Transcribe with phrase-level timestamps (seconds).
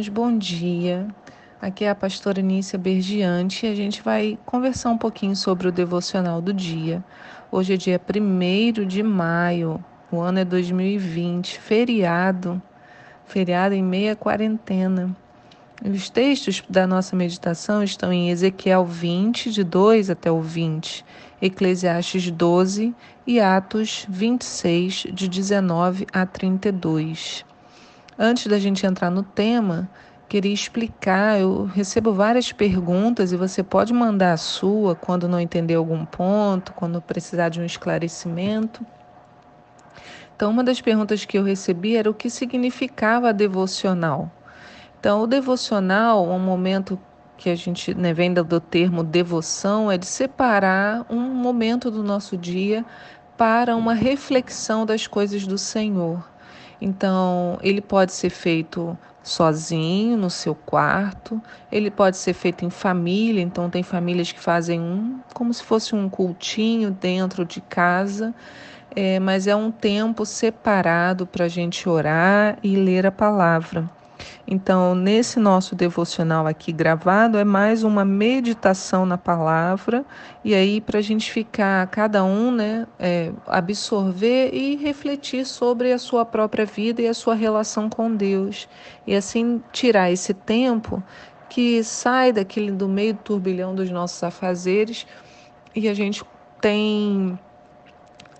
[0.00, 1.06] Irmãos, bom dia.
[1.60, 5.72] Aqui é a pastora Nícia Bergiante e a gente vai conversar um pouquinho sobre o
[5.72, 7.04] devocional do dia.
[7.52, 12.62] Hoje é dia 1 de maio, o ano é 2020, feriado,
[13.26, 15.14] feriado em meia quarentena.
[15.84, 21.04] Os textos da nossa meditação estão em Ezequiel 20, de 2 até o 20,
[21.42, 22.94] Eclesiastes 12
[23.26, 27.49] e Atos 26, de 19 a 32.
[28.18, 29.88] Antes da gente entrar no tema,
[30.28, 31.40] queria explicar.
[31.40, 36.72] Eu recebo várias perguntas e você pode mandar a sua quando não entender algum ponto,
[36.72, 38.86] quando precisar de um esclarecimento.
[40.36, 44.30] Então, uma das perguntas que eu recebi era o que significava devocional.
[44.98, 46.98] Então, o devocional, um momento
[47.36, 52.36] que a gente né, vem do termo devoção, é de separar um momento do nosso
[52.36, 52.84] dia
[53.36, 56.29] para uma reflexão das coisas do Senhor.
[56.80, 63.42] Então, ele pode ser feito sozinho no seu quarto, ele pode ser feito em família,
[63.42, 68.34] então tem famílias que fazem um como se fosse um cultinho dentro de casa,
[68.96, 73.88] é, mas é um tempo separado para a gente orar e ler a palavra.
[74.46, 80.04] Então, nesse nosso devocional aqui gravado, é mais uma meditação na palavra,
[80.44, 85.98] e aí para a gente ficar, cada um, né, é, absorver e refletir sobre a
[85.98, 88.68] sua própria vida e a sua relação com Deus,
[89.06, 91.02] e assim tirar esse tempo
[91.48, 95.06] que sai daquele do meio turbilhão dos nossos afazeres
[95.74, 96.22] e a gente
[96.60, 97.38] tem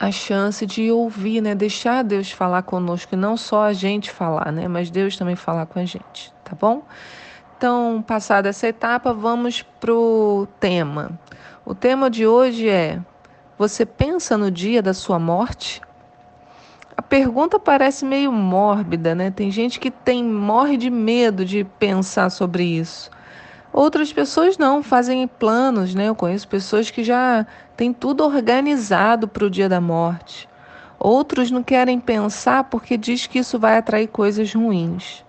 [0.00, 1.54] a chance de ouvir, né?
[1.54, 4.66] Deixar Deus falar conosco, não só a gente falar, né?
[4.66, 6.82] Mas Deus também falar com a gente, tá bom?
[7.58, 11.10] Então, passada essa etapa, vamos pro tema.
[11.66, 12.98] O tema de hoje é:
[13.58, 15.82] Você pensa no dia da sua morte?
[16.96, 19.30] A pergunta parece meio mórbida, né?
[19.30, 23.10] Tem gente que tem morre de medo de pensar sobre isso.
[23.72, 26.08] Outras pessoas não, fazem planos, né?
[26.08, 30.48] Eu conheço pessoas que já têm tudo organizado para o dia da morte.
[30.98, 35.24] Outros não querem pensar porque diz que isso vai atrair coisas ruins.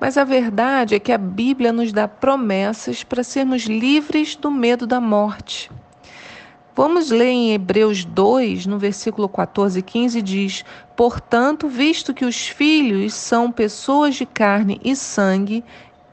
[0.00, 4.86] Mas a verdade é que a Bíblia nos dá promessas para sermos livres do medo
[4.86, 5.70] da morte.
[6.74, 10.64] Vamos ler em Hebreus 2, no versículo 14 e 15, diz:
[10.96, 15.64] Portanto, visto que os filhos são pessoas de carne e sangue,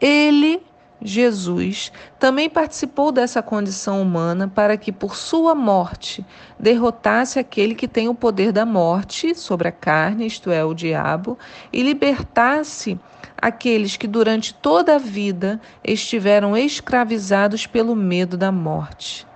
[0.00, 0.62] ele
[1.06, 6.24] Jesus também participou dessa condição humana para que, por sua morte,
[6.58, 11.38] derrotasse aquele que tem o poder da morte sobre a carne, isto é, o diabo,
[11.70, 12.98] e libertasse
[13.36, 19.26] aqueles que durante toda a vida estiveram escravizados pelo medo da morte.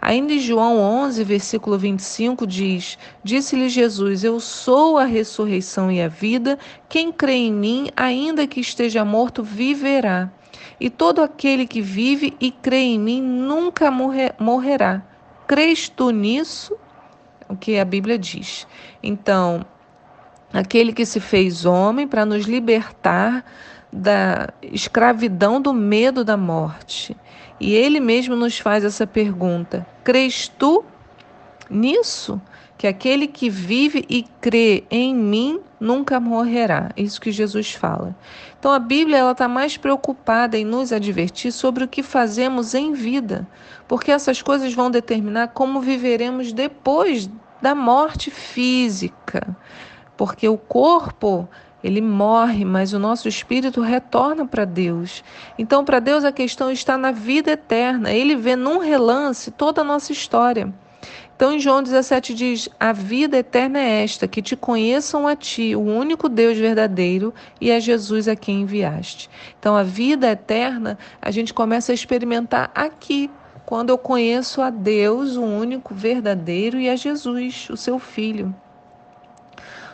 [0.00, 6.08] Ainda em João 11, versículo 25, diz: Disse-lhe Jesus: Eu sou a ressurreição e a
[6.08, 6.58] vida.
[6.88, 10.28] Quem crê em mim, ainda que esteja morto, viverá
[10.80, 15.02] e todo aquele que vive e crê em mim nunca morrer, morrerá.
[15.46, 16.76] Crês tu nisso?
[17.48, 18.66] O que a Bíblia diz.
[19.02, 19.64] Então,
[20.52, 23.44] aquele que se fez homem para nos libertar
[23.92, 27.16] da escravidão do medo da morte.
[27.60, 30.84] E ele mesmo nos faz essa pergunta: Crês tu
[31.68, 32.40] nisso?
[32.82, 36.90] Que aquele que vive e crê em mim nunca morrerá.
[36.96, 38.12] Isso que Jesus fala.
[38.58, 42.92] Então a Bíblia ela está mais preocupada em nos advertir sobre o que fazemos em
[42.92, 43.46] vida,
[43.86, 47.30] porque essas coisas vão determinar como viveremos depois
[47.62, 49.56] da morte física,
[50.16, 51.48] porque o corpo
[51.84, 55.22] ele morre, mas o nosso espírito retorna para Deus.
[55.56, 58.10] Então, para Deus, a questão está na vida eterna.
[58.10, 60.74] Ele vê num relance toda a nossa história.
[61.42, 65.74] Então, em João 17 diz: A vida eterna é esta, que te conheçam a ti,
[65.74, 69.28] o único Deus verdadeiro, e a Jesus a quem enviaste.
[69.58, 73.28] Então, a vida eterna a gente começa a experimentar aqui,
[73.66, 78.54] quando eu conheço a Deus, o único verdadeiro, e a Jesus, o seu Filho.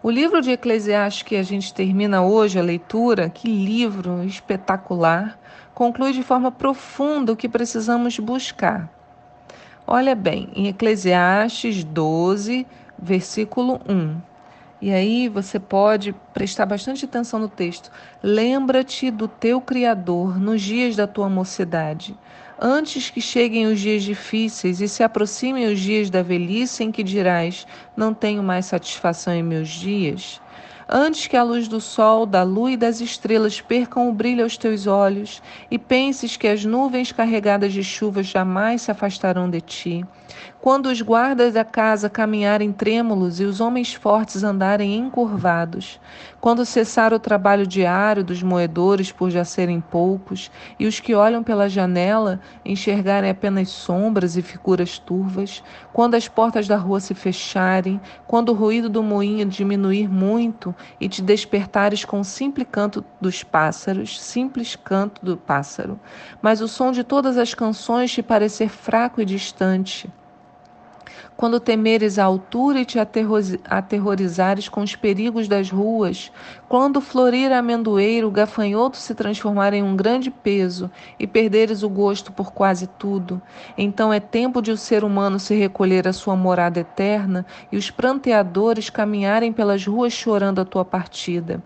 [0.00, 5.36] O livro de Eclesiastes que a gente termina hoje a leitura, que livro espetacular,
[5.74, 9.01] conclui de forma profunda o que precisamos buscar.
[9.86, 14.16] Olha bem, em Eclesiastes 12, versículo 1.
[14.80, 17.90] E aí você pode prestar bastante atenção no texto.
[18.22, 22.16] Lembra-te do teu Criador nos dias da tua mocidade,
[22.60, 27.02] antes que cheguem os dias difíceis e se aproximem os dias da velhice em que
[27.02, 30.40] dirás: Não tenho mais satisfação em meus dias
[30.88, 34.56] antes que a luz do sol, da lua e das estrelas percam o brilho aos
[34.56, 40.04] teus olhos, e penses que as nuvens carregadas de chuva jamais se afastarão de ti,
[40.60, 46.00] quando os guardas da casa caminharem trêmulos e os homens fortes andarem encurvados,
[46.40, 51.42] quando cessar o trabalho diário dos moedores por já serem poucos, e os que olham
[51.42, 55.62] pela janela enxergarem apenas sombras e figuras turvas,
[55.92, 61.08] quando as portas da rua se fecharem, quando o ruído do moinho diminuir muito e
[61.08, 65.98] te despertares com o simples canto dos pássaros, simples canto do pássaro,
[66.40, 70.10] mas o som de todas as canções te parecer fraco e distante,
[71.42, 76.30] quando temeres a altura e te aterrorizares com os perigos das ruas,
[76.68, 81.88] quando florir a amendoeiro, o gafanhoto se transformar em um grande peso e perderes o
[81.88, 83.42] gosto por quase tudo,
[83.76, 87.90] então é tempo de o ser humano se recolher à sua morada eterna e os
[87.90, 91.60] pranteadores caminharem pelas ruas chorando a tua partida.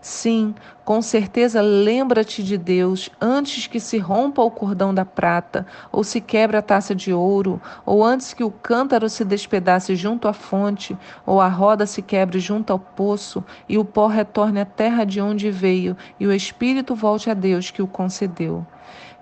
[0.00, 0.54] Sim,
[0.84, 6.20] com certeza lembra-te de Deus antes que se rompa o cordão da prata, ou se
[6.20, 10.96] quebre a taça de ouro, ou antes que o cântaro se despedace junto à fonte,
[11.26, 15.20] ou a roda se quebre junto ao poço, e o pó retorne à terra de
[15.20, 18.66] onde veio, e o espírito volte a Deus que o concedeu.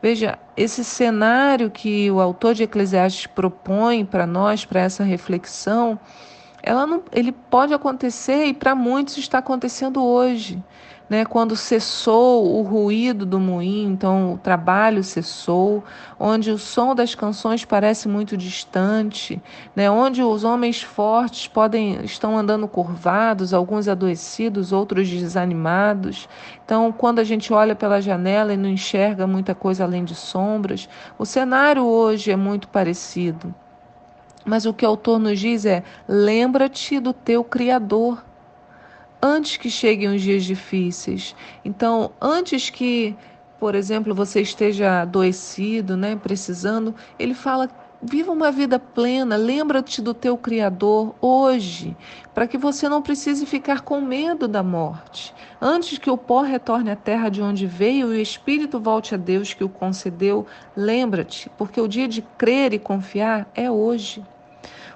[0.01, 5.99] Veja, esse cenário que o autor de Eclesiastes propõe para nós, para essa reflexão,
[6.63, 10.63] ela não, ele pode acontecer e para muitos está acontecendo hoje.
[11.11, 15.83] Né, quando cessou o ruído do moinho, então o trabalho cessou,
[16.21, 19.41] onde o som das canções parece muito distante,
[19.75, 26.29] né, onde os homens fortes podem estão andando curvados, alguns adoecidos, outros desanimados.
[26.63, 30.91] Então, quando a gente olha pela janela e não enxerga muita coisa além de sombras,
[31.19, 33.55] o cenário hoje é muito parecido.
[34.45, 38.25] Mas o que o autor nos diz é: lembra-te do teu Criador
[39.21, 41.35] antes que cheguem os dias difíceis.
[41.65, 43.17] Então, antes que,
[43.59, 47.69] por exemplo, você esteja adoecido, né, precisando, ele fala
[48.01, 51.97] Viva uma vida plena, lembra-te do teu Criador hoje,
[52.33, 55.35] para que você não precise ficar com medo da morte.
[55.61, 59.19] Antes que o pó retorne à terra de onde veio e o Espírito volte a
[59.19, 60.47] Deus que o concedeu,
[60.77, 64.25] lembra-te, porque o dia de crer e confiar é hoje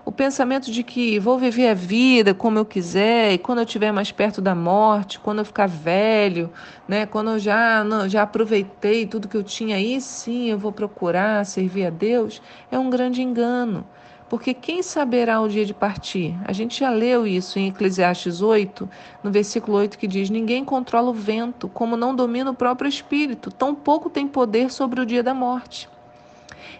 [0.04, 3.92] o pensamento de que vou viver a vida como eu quiser e quando eu estiver
[3.92, 6.50] mais perto da morte, quando eu ficar velho,
[6.88, 10.72] né, quando eu já não, já aproveitei tudo que eu tinha aí, sim, eu vou
[10.72, 13.86] procurar servir a Deus, é um grande engano.
[14.28, 16.34] Porque quem saberá o dia de partir?
[16.46, 18.88] A gente já leu isso em Eclesiastes 8,
[19.22, 23.50] no versículo 8, que diz: Ninguém controla o vento, como não domina o próprio espírito,
[23.50, 25.86] tampouco tem poder sobre o dia da morte.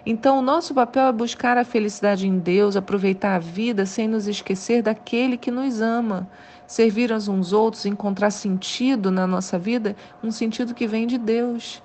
[0.04, 4.26] Então, o nosso papel é buscar a felicidade em Deus, aproveitar a vida sem nos
[4.26, 6.28] esquecer daquele que nos ama,
[6.66, 11.82] servir uns aos outros, encontrar sentido na nossa vida, um sentido que vem de Deus.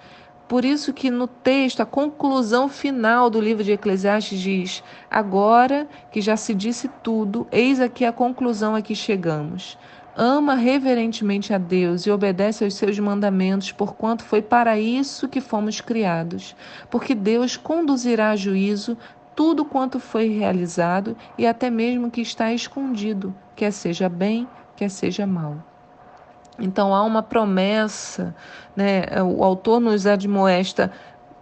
[0.47, 6.21] Por isso que no texto, a conclusão final do livro de Eclesiastes diz: Agora que
[6.21, 9.77] já se disse tudo, eis aqui a conclusão a que chegamos
[10.19, 15.79] ama reverentemente a Deus e obedece aos seus mandamentos, porquanto foi para isso que fomos
[15.79, 16.55] criados.
[16.89, 18.97] Porque Deus conduzirá a juízo
[19.35, 25.27] tudo quanto foi realizado e até mesmo que está escondido, quer seja bem, quer seja
[25.27, 25.63] mal.
[26.59, 28.35] Então há uma promessa,
[28.75, 29.03] né?
[29.21, 30.91] O autor nos admoesta: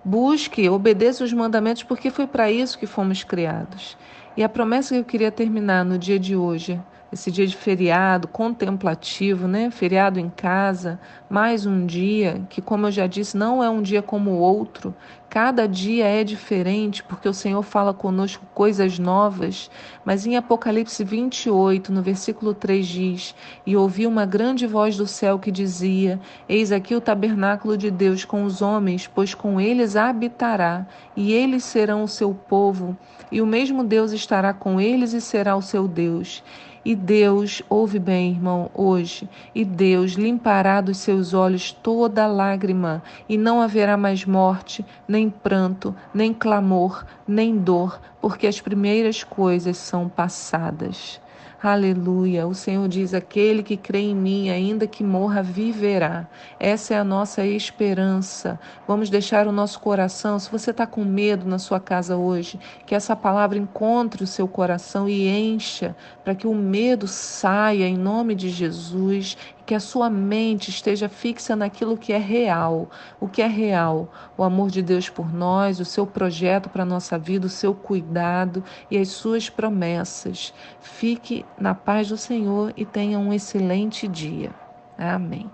[0.04, 3.98] busque, obedeça os mandamentos, porque foi para isso que fomos criados.
[4.36, 6.78] E a promessa que eu queria terminar no dia de hoje
[7.16, 9.72] esse dia de feriado contemplativo, né?
[9.72, 14.02] Feriado em casa, mais um dia que, como eu já disse, não é um dia
[14.02, 14.94] como o outro.
[15.30, 19.72] Cada dia é diferente, porque o Senhor fala conosco coisas novas.
[20.04, 25.40] Mas em Apocalipse 28, no versículo 3 diz: E ouvi uma grande voz do céu
[25.40, 26.20] que dizia:
[26.50, 31.64] Eis aqui o tabernáculo de Deus com os homens, pois com eles habitará, e eles
[31.64, 32.96] serão o seu povo,
[33.32, 36.44] e o mesmo Deus estará com eles e será o seu Deus.
[36.86, 43.40] E Deus, ouve bem, irmão, hoje, e Deus limpará dos seus olhos toda lágrima, e
[43.40, 50.08] não haverá mais morte, nem pranto, nem clamor, nem dor, porque as primeiras coisas são
[50.08, 51.20] passadas.
[51.62, 52.46] Aleluia.
[52.46, 56.28] O Senhor diz: aquele que crê em mim, ainda que morra, viverá.
[56.60, 58.60] Essa é a nossa esperança.
[58.88, 60.38] Vamos deixar o nosso coração.
[60.38, 64.48] Se você está com medo na sua casa hoje, que essa palavra encontre o seu
[64.48, 70.10] coração e encha, para que o medo saia em nome de Jesus que a sua
[70.10, 72.90] mente esteja fixa naquilo que é real.
[73.20, 74.12] O que é real?
[74.38, 77.74] O amor de Deus por nós, o seu projeto para a nossa vida, o seu
[77.74, 80.54] cuidado e as suas promessas.
[80.80, 84.52] Fique na paz do Senhor e tenha um excelente dia.
[84.98, 85.50] Amém.